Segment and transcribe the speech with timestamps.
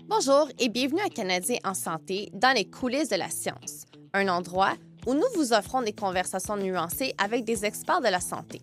[0.00, 3.84] Bonjour et bienvenue à Canadien en santé dans les coulisses de la science,
[4.14, 4.74] un endroit
[5.06, 8.62] où nous vous offrons des conversations nuancées avec des experts de la santé.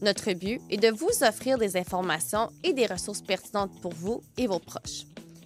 [0.00, 4.46] Notre but est de vous offrir des informations et des ressources pertinentes pour vous et
[4.46, 5.04] vos proches.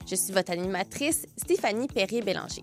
[0.08, 2.62] Je suis votre animatrice, Stéphanie Perrier-Bélanger.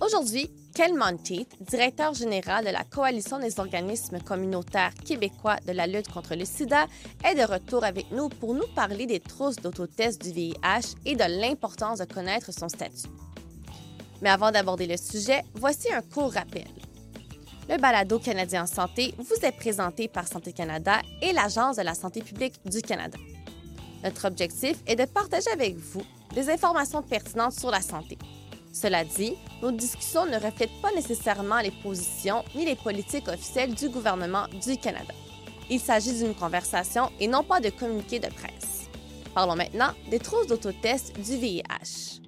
[0.00, 0.50] Aujourd'hui,
[0.80, 6.34] Kel Monteith, directeur général de la Coalition des organismes communautaires québécois de la lutte contre
[6.34, 6.86] le sida,
[7.22, 11.38] est de retour avec nous pour nous parler des trousses d'autotest du VIH et de
[11.38, 13.10] l'importance de connaître son statut.
[14.22, 16.68] Mais avant d'aborder le sujet, voici un court rappel.
[17.68, 21.94] Le balado canadien en santé vous est présenté par Santé Canada et l'Agence de la
[21.94, 23.18] santé publique du Canada.
[24.02, 26.04] Notre objectif est de partager avec vous
[26.34, 28.16] des informations pertinentes sur la santé
[28.72, 33.88] cela dit, nos discussions ne reflètent pas nécessairement les positions ni les politiques officielles du
[33.88, 35.12] gouvernement du Canada.
[35.68, 38.88] Il s'agit d'une conversation et non pas de communiqué de presse.
[39.34, 42.20] Parlons maintenant des trousses d'autotest du VIH.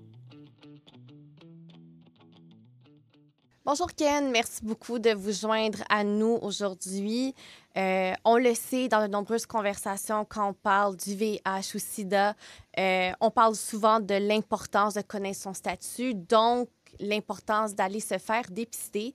[3.64, 7.32] Bonjour Ken, merci beaucoup de vous joindre à nous aujourd'hui.
[7.76, 12.34] Euh, on le sait dans de nombreuses conversations quand on parle du VIH ou SIDA,
[12.76, 16.68] euh, on parle souvent de l'importance de connaître son statut, donc
[17.00, 19.14] l'importance d'aller se faire dépister.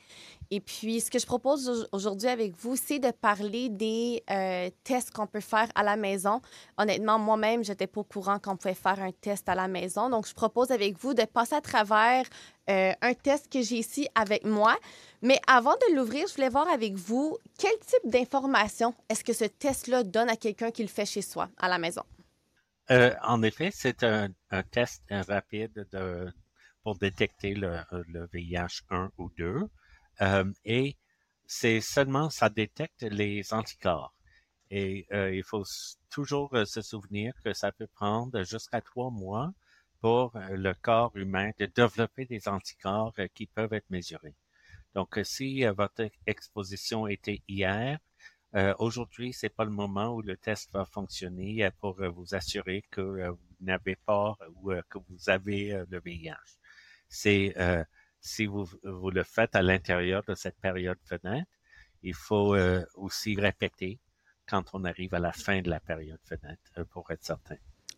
[0.49, 5.11] Et puis, ce que je propose aujourd'hui avec vous, c'est de parler des euh, tests
[5.11, 6.41] qu'on peut faire à la maison.
[6.77, 10.09] Honnêtement, moi-même, je n'étais pas au courant qu'on pouvait faire un test à la maison.
[10.09, 12.25] Donc, je propose avec vous de passer à travers
[12.69, 14.75] euh, un test que j'ai ici avec moi.
[15.21, 19.45] Mais avant de l'ouvrir, je voulais voir avec vous quel type d'informations est-ce que ce
[19.45, 22.03] test-là donne à quelqu'un qui le fait chez soi, à la maison?
[22.89, 24.29] Euh, en effet, c'est un,
[24.71, 26.31] test rapide de,
[26.87, 27.83] pour détecter le,
[28.31, 29.59] VIH 1 ou 2.
[30.21, 30.95] Euh, et
[31.45, 34.15] c'est seulement, ça détecte les anticorps.
[34.71, 35.65] Et euh, il faut
[36.09, 39.51] toujours euh, se souvenir que ça peut prendre jusqu'à trois mois
[39.99, 44.35] pour le corps humain de développer des anticorps qui peuvent être mesurés.
[44.95, 47.99] Donc, si votre exposition était hier,
[48.79, 53.55] aujourd'hui, c'est pas le moment où le test va fonctionner pour vous assurer que vous
[53.59, 56.57] n'avez pas ou que vous avez le VIH.
[57.09, 57.53] C'est
[58.21, 61.49] si vous, vous le faites à l'intérieur de cette période fenêtre,
[62.03, 63.99] il faut euh, aussi répéter
[64.47, 67.55] quand on arrive à la fin de la période fenêtre euh, pour être certain.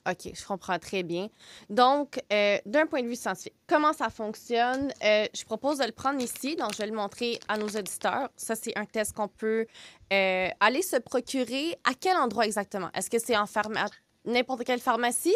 [0.09, 1.27] OK, je comprends très bien.
[1.69, 4.91] Donc, euh, d'un point de vue scientifique, comment ça fonctionne?
[5.01, 8.29] je propose de le prendre ici, donc je vais le montrer à nos auditeurs.
[8.37, 9.67] Ça, c'est un test qu'on peut
[10.09, 11.77] aller se procurer.
[11.83, 12.89] À quel endroit exactement?
[12.93, 13.45] Est-ce que c'est en
[14.25, 15.35] n'importe quelle pharmacie?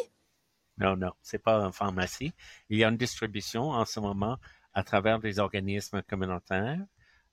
[0.83, 2.33] Non, non, c'est pas en pharmacie.
[2.69, 4.37] Il y a une distribution en ce moment
[4.73, 6.81] à travers des organismes communautaires.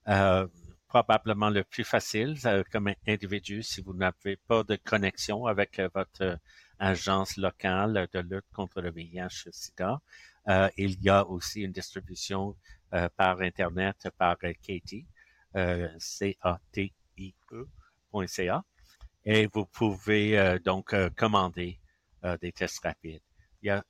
[0.07, 0.47] Euh,
[0.87, 5.89] probablement le plus facile euh, comme individu si vous n'avez pas de connexion avec euh,
[5.93, 6.39] votre
[6.79, 9.99] agence locale de lutte contre le VIH-Sida.
[10.77, 12.55] il y a aussi une distribution
[13.15, 15.05] par Internet par Katie,
[15.99, 16.33] C-A-T-I-E.ca,
[19.25, 21.79] et vous pouvez donc commander
[22.41, 23.21] des tests rapides.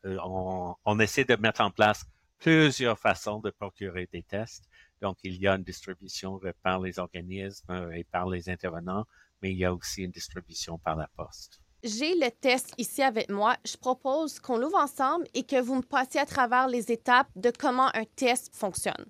[0.03, 2.03] On, on, essaie de mettre en place
[2.41, 4.65] plusieurs façons de procurer des tests.
[5.01, 9.05] Donc, il y a une distribution par les organismes euh, et par les intervenants,
[9.41, 11.61] mais il y a aussi une distribution par la poste.
[11.83, 13.55] J'ai le test ici avec moi.
[13.65, 17.51] Je propose qu'on l'ouvre ensemble et que vous me passiez à travers les étapes de
[17.51, 19.05] comment un test fonctionne.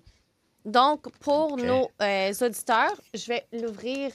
[0.64, 4.12] Donc, pour nos euh, auditeurs, je vais l'ouvrir.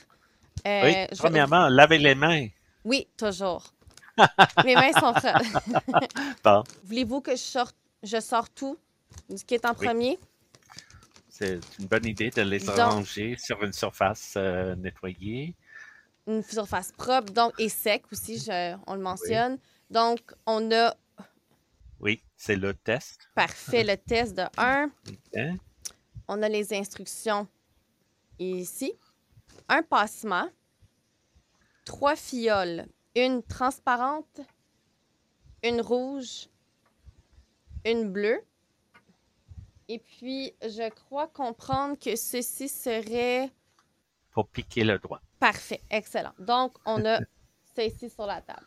[0.66, 2.48] Euh, oui, premièrement, lavez les mains.
[2.84, 3.74] Oui, toujours.
[4.66, 5.14] Mes mains sont
[6.44, 6.64] bon.
[6.84, 8.78] Voulez-vous que je sorte, je sors tout
[9.36, 10.20] ce qui est en premier?
[11.30, 15.56] C'est une bonne idée de les arranger sur une surface euh, nettoyée.
[16.26, 18.48] Une surface propre, donc, et sec aussi,
[18.88, 19.60] on le mentionne.
[19.90, 20.96] Donc, on a.
[22.00, 23.30] Oui, c'est le test.
[23.36, 24.90] Parfait, le test de 1.
[26.28, 27.48] On a les instructions
[28.40, 28.94] ici.
[29.70, 30.50] Un passement.
[31.86, 32.86] Trois fioles.
[33.18, 34.40] Une transparente,
[35.64, 36.48] une rouge,
[37.84, 38.42] une bleue
[39.90, 43.50] et puis, je crois comprendre que ceci serait...
[44.32, 45.22] Pour piquer le doigt.
[45.40, 46.34] Parfait, excellent.
[46.40, 47.20] Donc, on a
[47.76, 48.66] ceci sur la table.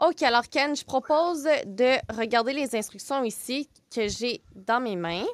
[0.00, 5.26] OK, alors Ken, je propose de regarder les instructions ici que j'ai dans mes mains.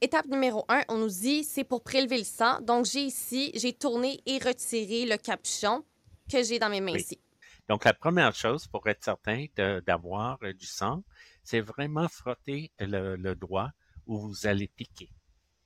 [0.00, 2.60] Étape numéro un, on nous dit c'est pour prélever le sang.
[2.62, 5.84] Donc, j'ai ici, j'ai tourné et retiré le capuchon
[6.30, 7.20] que j'ai dans mes mains ici.
[7.68, 9.46] Donc, la première chose pour être certain
[9.86, 11.02] d'avoir du sang,
[11.42, 13.72] c'est vraiment frotter le, doigt
[14.06, 15.10] où vous allez piquer,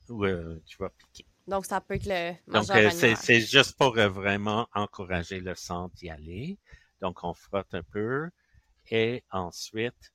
[0.09, 1.27] où euh, tu vas piquer.
[1.47, 5.91] Donc, ça peut être le Donc, euh, c'est juste pour euh, vraiment encourager le sang
[5.95, 6.59] d'y aller.
[7.01, 8.31] Donc, on frotte un peu
[8.91, 10.13] Et ensuite,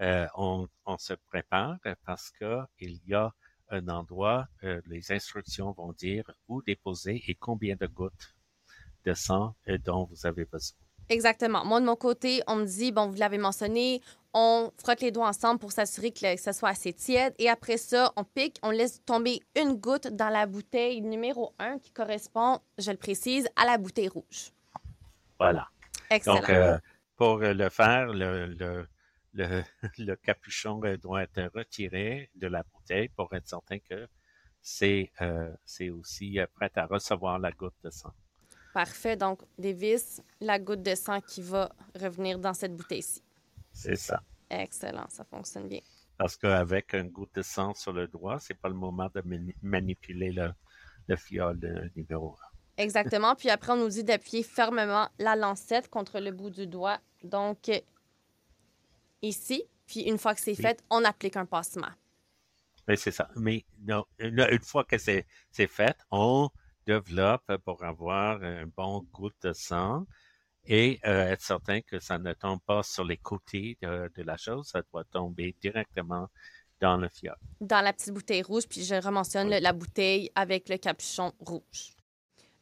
[0.00, 3.32] euh, on, on, se prépare parce que il y a
[3.70, 8.36] un endroit, euh, les instructions vont dire où déposer et combien de gouttes
[9.04, 10.76] de sang euh, dont vous avez besoin.
[11.08, 11.64] Exactement.
[11.64, 14.02] Moi, de mon côté, on me dit, bon, vous l'avez mentionné,
[14.34, 17.34] on frotte les doigts ensemble pour s'assurer que, ça soit assez tiède.
[17.38, 21.78] Et après ça, on pique, on laisse tomber une goutte dans la bouteille numéro 1
[21.78, 24.52] qui correspond, je le précise, à la bouteille rouge.
[25.38, 25.68] Voilà.
[26.10, 26.36] Excellent.
[26.36, 26.78] Donc, euh,
[27.16, 28.86] pour le faire, le, le,
[29.32, 34.06] le, capuchon doit être retiré de la bouteille pour être certain que
[34.60, 35.50] c'est euh,
[35.92, 38.12] aussi prêt à recevoir la goutte de sang.
[38.78, 39.16] Parfait.
[39.16, 41.68] Donc, des vis, la goutte de sang qui va
[42.00, 43.24] revenir dans cette bouteille-ci.
[43.72, 44.22] C'est ça.
[44.48, 45.80] Excellent, ça fonctionne bien.
[46.16, 49.20] Parce qu'avec une goutte de sang sur le doigt, c'est pas le moment de
[49.62, 50.52] manipuler le,
[51.08, 52.36] le fiole numéro
[52.76, 52.84] 1.
[52.84, 53.34] Exactement.
[53.34, 57.00] Puis après, on nous dit d'appuyer fermement la lancette contre le bout du doigt.
[57.24, 57.72] Donc,
[59.22, 59.64] ici.
[59.88, 61.90] Puis une fois que c'est fait, on applique un passement.
[62.86, 63.28] Oui, c'est ça.
[63.34, 66.48] Mais non, une fois que c'est fait, on
[66.88, 70.06] développe pour avoir un bon goutte de sang
[70.64, 74.68] et euh, être certain que ça ne tombe pas sur les côtés de, la chose,
[74.68, 76.28] ça doit tomber directement
[76.80, 77.36] dans le fiole.
[77.60, 81.94] Dans la petite bouteille rouge, puis je rementionne la bouteille avec le capuchon rouge.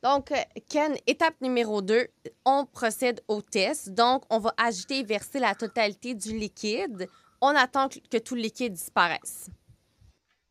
[0.03, 0.33] Donc,
[0.69, 2.07] Ken, étape numéro 2,
[2.45, 3.91] on procède au test.
[3.91, 7.09] Donc, on va agiter et verser la totalité du liquide.
[7.41, 9.51] On attend que tout le liquide disparaisse.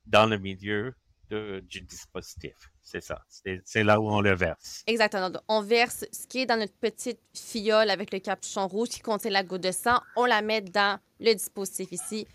[0.06, 0.94] Dans le milieu
[1.30, 2.70] du dispositif.
[2.86, 3.20] C'est ça.
[3.66, 4.84] C'est là où on le verse.
[4.86, 5.32] Exactement.
[5.48, 9.32] on verse ce qui est dans notre petite fiole avec le capuchon rouge qui contient
[9.32, 10.00] la goutte de sang.
[10.16, 12.28] On la met dans le dispositif ici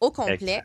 [0.00, 0.62] au complet.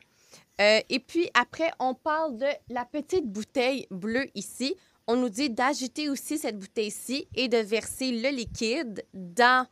[0.61, 4.75] Euh, et puis après, on parle de la petite bouteille bleue ici.
[5.07, 9.65] On nous dit d'agiter aussi cette bouteille-ci et de verser le liquide dans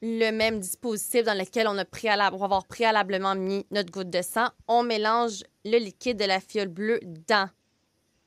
[0.00, 4.22] le même dispositif dans lequel on, a préalable, va avoir préalablement mis notre goutte de
[4.22, 4.48] sang.
[4.68, 7.50] On mélange le liquide de la fiole bleue dans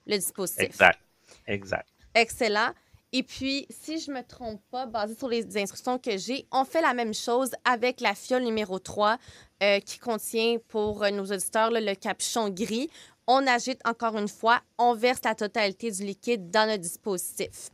[0.10, 0.66] le dispositif.
[0.66, 1.00] Exact.
[1.48, 1.88] Exact.
[2.14, 2.74] Excellent.
[3.12, 6.64] Et puis, si je ne me trompe pas, basé sur les instructions que j'ai, on
[6.64, 9.18] fait la même chose avec la fiole numéro 3
[9.64, 12.90] euh, qui contient pour nos auditeurs le capuchon gris.
[13.26, 17.70] On agite encore une fois, on verse la totalité du liquide dans notre dispositif.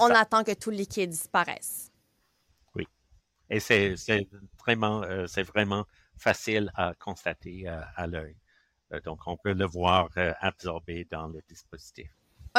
[0.00, 1.92] On attend que tout le liquide disparaisse.
[3.52, 3.94] Et c'est
[4.58, 5.84] vraiment, euh, vraiment
[6.16, 8.34] facile à constater euh, à l'œil.
[8.92, 10.08] Euh, donc, on peut le voir
[10.40, 12.08] absorbé dans le dispositif.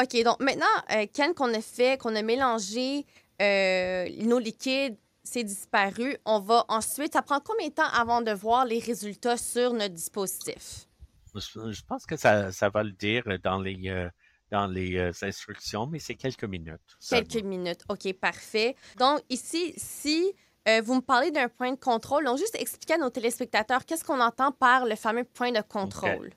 [0.00, 0.22] OK.
[0.22, 3.06] Donc, maintenant, Ken, qu'on a fait, qu'on a mélangé
[3.40, 6.16] nos liquides, c'est disparu.
[6.24, 9.94] On va ensuite, ça prend combien de temps avant de voir les résultats sur notre
[9.94, 10.86] dispositif?
[11.34, 14.08] Je, pense que ça, ça, va le dire dans les,
[14.50, 16.98] dans les instructions, mais c'est quelques minutes.
[17.08, 17.84] Quelques minutes.
[17.88, 18.76] OK, parfait.
[18.98, 20.34] Donc, ici, si
[20.68, 22.24] euh, vous me parlez d'un point de contrôle.
[22.24, 26.30] Donc, juste expliquer à nos téléspectateurs qu'est-ce qu'on entend par le fameux point de contrôle?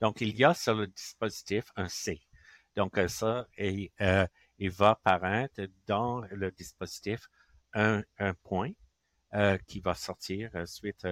[0.00, 2.20] Donc, il y a sur le dispositif un C.
[2.76, 4.26] Donc, euh, ça, et, euh,
[4.58, 7.26] il va apparaître dans le dispositif
[7.72, 8.02] un,
[8.42, 8.70] point
[9.66, 11.06] qui va sortir suite,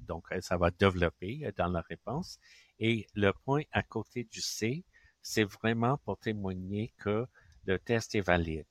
[0.00, 2.36] donc ça va développer dans la réponse.
[2.80, 4.84] Et le point à côté du C,
[5.22, 7.26] c'est vraiment pour témoigner que
[7.64, 8.66] le test est valide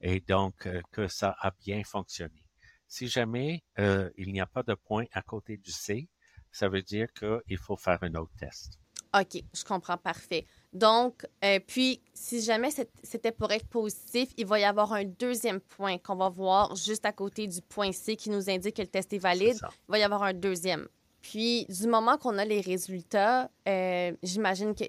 [0.00, 2.44] et donc euh, que ça a bien fonctionné.
[2.88, 6.08] Si jamais euh, il n'y a pas de point à côté du C,
[6.50, 8.78] ça veut dire qu'il faut faire un autre test.
[9.12, 10.46] OK, je comprends parfait.
[10.72, 12.68] Donc, euh, puis, si jamais
[13.02, 17.04] c'était pour être positif, il va y avoir un deuxième point qu'on va voir juste
[17.04, 19.58] à côté du point C qui nous indique que le test est valide.
[19.88, 20.88] il va y avoir un deuxième.
[21.22, 24.84] Puis, du moment qu'on a les résultats, euh, j'imagine que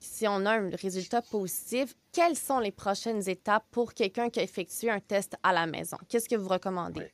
[0.00, 4.42] si on a un résultat positif, quelles sont les prochaines étapes pour quelqu'un qui a
[4.42, 5.98] effectué un test à la maison?
[6.08, 7.12] Qu'est-ce que vous recommandez?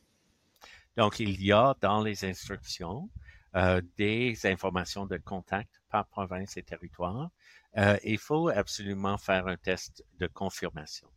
[0.96, 3.10] Donc, il y a dans les instructions
[3.56, 7.30] euh, des informations de contact par province et territoire.
[7.76, 11.08] Euh, il faut absolument faire un test de confirmation.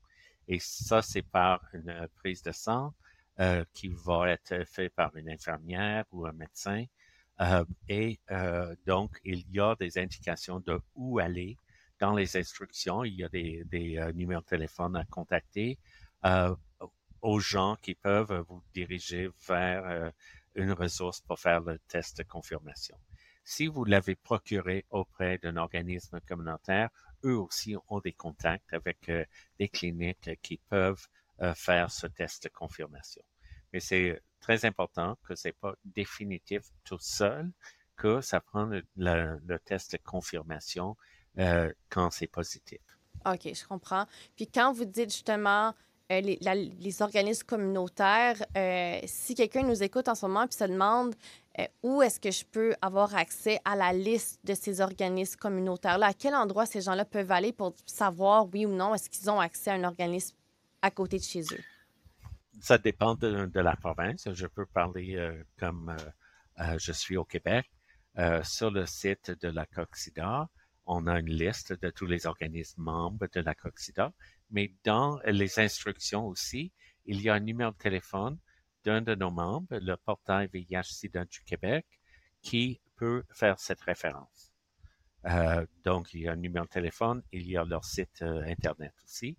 [0.48, 2.94] Et ça, c'est par une prise de sang
[3.72, 6.84] qui va être fait par une infirmière ou un médecin
[7.40, 11.58] euh, et euh, donc, il y a des indications de où aller
[12.00, 13.04] dans les instructions.
[13.04, 15.78] Il y a des, des euh, numéros de téléphone à contacter
[17.22, 20.12] aux gens qui peuvent vous diriger vers
[20.56, 22.98] une ressource pour faire le test de confirmation.
[23.44, 26.90] Si vous l'avez procuré auprès d'un organisme communautaire,
[27.24, 29.10] eux aussi ont des contacts avec
[29.58, 31.08] des cliniques qui peuvent
[31.56, 33.24] faire ce test de confirmation.
[33.78, 37.52] Mais c'est très important que c'est pas définitif tout seul,
[37.96, 40.98] que ça prend le, test de confirmation
[41.38, 42.80] euh, quand c'est positif.
[43.28, 44.08] OK, je comprends.
[44.36, 45.76] Puis quand vous dites justement
[46.10, 48.44] les, organismes communautaires,
[49.06, 51.14] si quelqu'un nous écoute en ce moment et se demande
[51.84, 56.14] où est-ce que je peux avoir accès à la liste de ces organismes communautaires-là, à
[56.14, 59.70] quel endroit ces gens-là peuvent aller pour savoir oui ou non est-ce qu'ils ont accès
[59.70, 60.36] à un organisme
[60.82, 61.64] à côté de chez eux?
[62.60, 64.28] Ça dépend de, la province.
[64.34, 65.18] Je peux parler
[65.58, 65.96] comme
[66.78, 67.70] je suis au Québec.
[68.44, 70.50] sur le site de la COXIDA,
[70.88, 74.14] on a une liste de tous les organismes membres de la COXIDA,
[74.50, 76.72] mais dans les instructions aussi,
[77.06, 78.40] il y a un numéro de téléphone
[78.86, 81.86] d'un de nos membres, le portail VIH-Sida du Québec,
[82.42, 84.54] qui peut faire cette référence.
[85.26, 88.44] Euh, donc, il y a un numéro de téléphone, il y a leur site euh,
[88.46, 89.38] Internet aussi.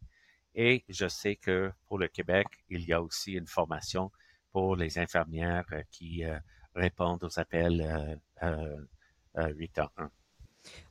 [0.54, 4.10] Et je sais que pour le Québec, il y a aussi une formation
[4.52, 6.24] pour les infirmières euh, qui
[6.74, 8.18] répondent aux appels
[9.36, 10.10] 811.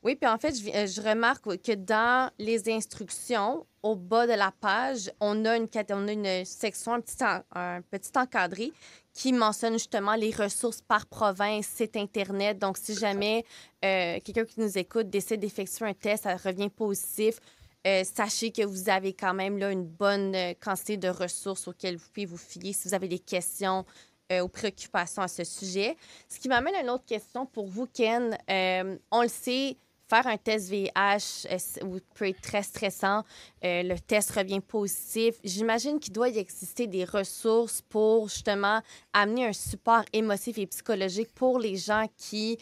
[0.04, 4.52] Oui, puis en fait, euh, je, remarque que dans les instructions, au bas de la
[4.52, 8.72] page, on a une, on a une section, un petit, un petit encadré
[9.14, 12.60] qui mentionne justement les ressources par province, site Internet.
[12.60, 13.46] Donc, si jamais
[13.84, 17.40] euh, quelqu'un qui nous écoute décide d'effectuer un test, ça revient positif,
[17.88, 22.08] euh, sachez que vous avez quand même là, une bonne quantité de ressources auxquelles vous
[22.14, 23.86] pouvez vous fier si vous avez des questions
[24.30, 25.96] euh, aux préoccupations à ce sujet.
[26.28, 28.38] Ce qui m'amène à une autre question pour vous, Ken.
[28.50, 29.78] Euh, on le sait,
[30.10, 33.24] faire un test VIH euh, peut être très stressant.
[33.64, 35.36] le test revient positif.
[35.46, 38.82] J'imagine qu'il doit y exister des ressources pour justement
[39.14, 42.58] amener un support émotif et psychologique pour les gens qui,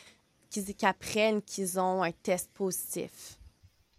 [0.52, 3.40] qui, apprennent qu'ils ont un test positif.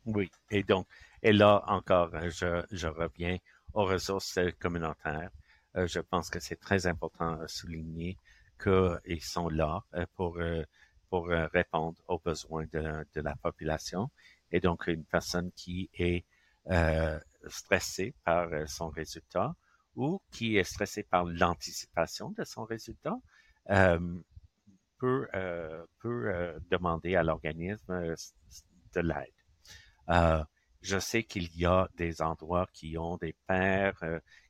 [0.05, 0.87] Oui, et donc,
[1.27, 3.39] et là encore, je, je reviens
[3.75, 5.31] aux ressources communautaires.
[5.75, 8.17] Euh, je pense que c'est très important à souligner
[8.63, 10.63] qu'ils sont là euh, pour, euh,
[11.11, 14.09] pour répondre aux besoins de, la population.
[14.53, 16.25] Et donc, une personne qui est
[17.49, 19.57] stressée par son résultat
[19.97, 23.17] ou qui est stressée par l'anticipation de son résultat
[24.99, 25.29] peut,
[25.99, 28.15] peut demander à l'organisme
[28.95, 30.47] de l'aide.
[30.87, 34.03] Je sais qu'il y a des endroits qui ont des pères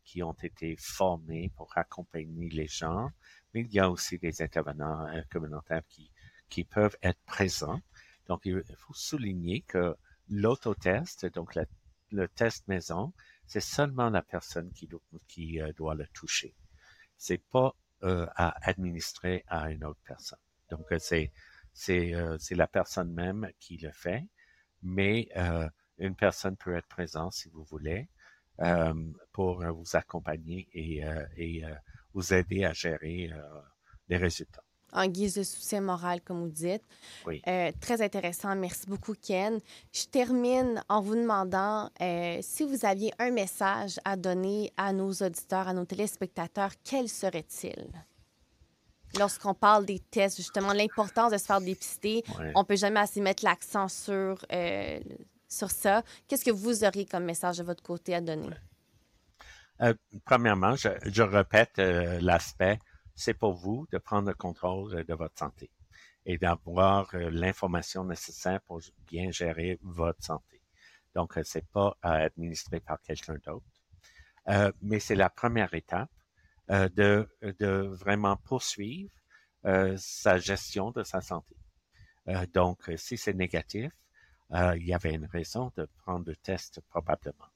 [0.07, 3.11] qui ont été formés pour accompagner les gens,
[3.53, 6.11] mais il y a aussi des intervenants euh, communautaires qui,
[6.49, 7.81] qui peuvent être présents.
[8.29, 9.97] Donc, il faut souligner que
[10.29, 11.59] l'autotest, donc
[12.11, 13.13] le test maison,
[13.47, 14.89] c'est seulement la personne qui,
[15.27, 16.55] qui euh, doit le toucher.
[17.17, 20.39] C'est pas euh, à administrer à une autre personne.
[20.71, 21.33] Donc, c'est
[22.51, 24.27] la personne même qui le fait,
[24.83, 25.29] mais
[25.99, 28.09] une personne peut être présente si vous voulez.
[28.63, 28.95] Euh,
[29.33, 31.75] pour euh, vous accompagner et, euh,
[32.15, 33.31] vous aider à gérer
[34.09, 34.63] les résultats
[34.93, 36.83] en guise de soutien moral, comme vous dites.
[37.27, 37.43] Oui.
[37.81, 38.57] très intéressant.
[38.57, 39.61] Merci beaucoup, Ken.
[39.93, 41.91] Je termine en vous demandant
[42.41, 47.87] si vous aviez un message à donner à nos auditeurs, à nos téléspectateurs, quel serait-il?
[49.19, 52.25] Lorsqu'on parle des tests, justement, l'importance de se faire dépister,
[52.55, 54.47] on ne peut jamais assez mettre l'accent sur
[55.57, 56.03] sur ça.
[56.29, 58.51] Qu'est-ce que vous auriez comme message de votre côté à donner?
[59.83, 59.95] Euh,
[60.25, 62.79] premièrement, je, répète euh, l'aspect,
[63.15, 65.71] c'est pour vous de prendre le contrôle de votre santé
[66.25, 70.63] et d'avoir euh, l'information nécessaire pour bien gérer votre santé.
[71.15, 76.11] Donc, c'est pas à administrer par quelqu'un d'autre, mais c'est la première étape
[76.69, 77.27] de
[77.95, 79.11] vraiment poursuivre
[79.97, 81.57] sa gestion de sa santé.
[82.53, 83.91] donc, si c'est négatif,
[84.53, 87.51] euh, il y avait une raison de prendre le test probablement.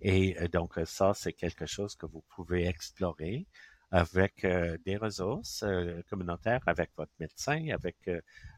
[0.00, 3.46] Et euh, donc ça, c'est quelque chose que vous pouvez explorer
[3.90, 5.64] avec euh, des ressources
[6.08, 7.96] communautaires, avec votre médecin, avec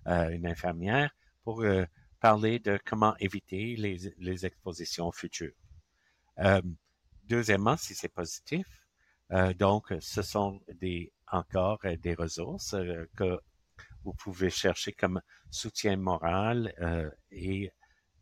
[0.07, 1.11] une infirmière,
[1.43, 1.65] pour
[2.21, 5.53] parler de comment éviter les, expositions futures.
[7.25, 8.67] deuxièmement, si c'est positif,
[9.59, 10.61] donc ce sont
[11.27, 12.77] encore des ressources
[13.17, 13.41] que
[14.05, 15.21] vous pouvez chercher comme
[15.51, 17.11] soutien moral euh,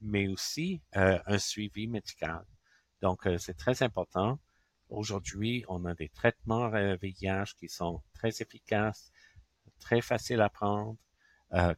[0.00, 2.44] mais aussi euh, un suivi médical.
[3.00, 4.38] Donc, euh, c'est très important.
[4.88, 9.10] Aujourd'hui, on a des traitements VIH qui sont très efficaces,
[9.80, 10.96] très faciles à prendre,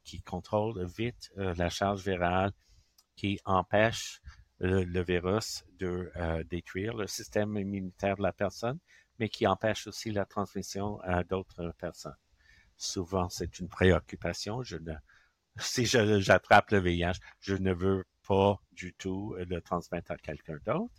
[0.04, 2.52] qui contrôlent vite la charge virale,
[3.16, 4.20] qui empêchent
[4.58, 6.12] le, virus de
[6.44, 8.78] détruire le système immunitaire de la personne,
[9.18, 12.16] mais qui empêchent aussi la transmission à d'autres personnes
[12.84, 14.62] souvent c'est une préoccupation.
[15.60, 20.92] Si j'attrape le VIH, je ne veux pas du tout le transmettre à quelqu'un d'autre.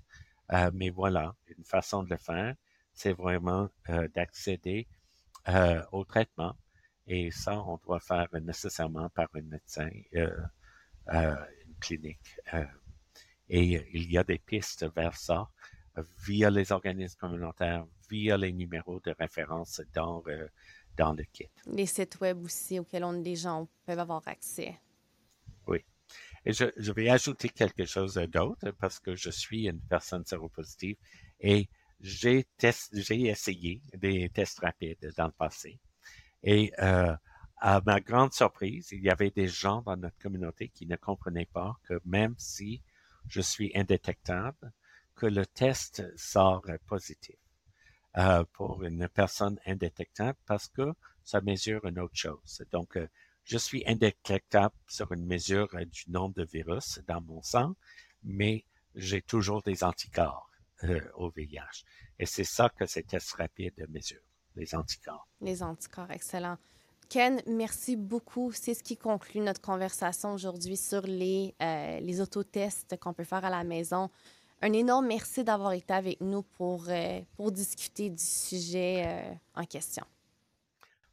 [0.54, 2.56] Euh, mais voilà, une façon de le faire,
[2.94, 4.88] c'est vraiment euh, d'accéder
[5.50, 6.56] euh, au traitement.
[7.08, 10.50] Et ça, on doit faire nécessairement par un médecin, une
[11.80, 12.39] clinique.
[13.50, 13.63] et
[13.94, 15.48] il y a des pistes vers ça.
[16.25, 20.24] via les organismes communautaires, via les numéros de référence dans,
[20.97, 21.49] dans le kit.
[21.65, 24.79] Les sites web aussi auxquels on, les gens peuvent avoir accès.
[25.67, 25.83] Oui.
[26.45, 30.97] Et je, je vais ajouter quelque chose d'autre parce que je suis une personne séropositive
[31.39, 31.67] et
[32.01, 32.45] j'ai
[33.09, 35.79] essayé des tests rapides dans le passé.
[36.43, 37.15] Et euh,
[37.57, 41.49] à ma grande surprise, il y avait des gens dans notre communauté qui ne comprenaient
[41.51, 42.81] pas que même si
[43.27, 44.71] je suis indétectable,
[45.15, 47.37] que le test sort positif
[48.17, 50.93] euh, pour une personne indétectable parce que
[51.24, 52.63] ça mesure une autre chose.
[52.72, 53.07] Donc, euh,
[53.43, 57.75] je suis indétectable sur une mesure du nombre de virus dans mon sang,
[58.24, 60.50] mais j'ai toujours des anticorps
[61.15, 61.84] au VIH.
[62.19, 64.19] Et c'est ça que ces tests rapides mesurent,
[64.55, 65.27] les anticorps.
[65.41, 66.57] Les anticorps, excellent.
[67.10, 68.51] Ken, merci beaucoup.
[68.51, 73.45] C'est ce qui conclut notre conversation aujourd'hui sur les, euh, les autotests qu'on peut faire
[73.45, 74.10] à la maison.
[74.62, 79.65] Un énorme merci d'avoir été avec nous pour, euh, pour discuter du sujet euh, en
[79.65, 80.05] question.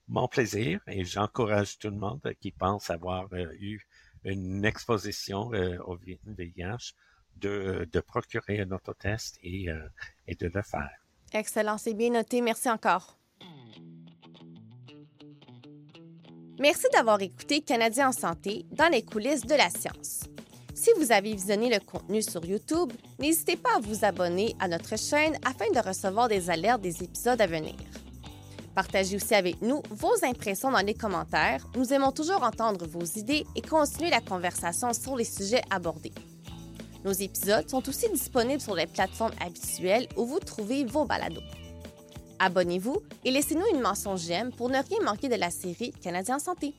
[0.08, 3.80] Mon plaisir et j'encourage tout le monde qui pense avoir eu
[4.25, 5.50] une exposition
[5.87, 6.94] au VIH
[7.37, 9.68] de, de, procurer un autotest et,
[10.26, 10.90] et de le faire.
[11.32, 12.40] Excellent, c'est bien noté.
[12.40, 13.16] Merci encore.
[16.62, 20.20] Merci d'avoir écouté Canadien en santé dans les coulisses de la science.
[20.82, 24.98] Si vous avez visionné le contenu sur YouTube, n'hésitez pas à vous abonner à notre
[24.98, 27.76] chaîne afin de recevoir des alertes des épisodes à venir.
[28.74, 31.64] Partagez aussi avec nous vos impressions dans les commentaires.
[31.76, 36.10] Nous aimons toujours entendre vos idées et continuer la conversation sur les sujets abordés.
[37.04, 41.44] Nos épisodes sont aussi disponibles sur les plateformes habituelles où vous trouvez vos balados.
[42.40, 46.74] Abonnez-vous et laissez-nous une mention j'aime pour ne rien manquer de la série Canadien Santé.